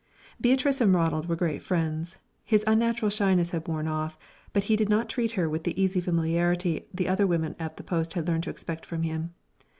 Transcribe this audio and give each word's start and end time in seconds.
Beatrice 0.41 0.81
and 0.81 0.95
Ronald 0.95 1.29
were 1.29 1.35
great 1.35 1.61
friends. 1.61 2.17
His 2.43 2.63
unnatural 2.65 3.11
shyness 3.11 3.51
had 3.51 3.67
worn 3.67 3.87
off, 3.87 4.17
but 4.51 4.63
he 4.63 4.75
did 4.75 4.89
not 4.89 5.07
treat 5.09 5.33
her 5.33 5.47
with 5.47 5.63
the 5.63 5.79
easy 5.79 6.01
familiarity 6.01 6.87
the 6.91 7.07
other 7.07 7.27
women 7.27 7.55
at 7.59 7.77
the 7.77 7.83
post 7.83 8.13
had 8.13 8.27
learned 8.27 8.45
to 8.45 8.49
expect 8.49 8.83
from 8.83 9.03
him. 9.03 9.35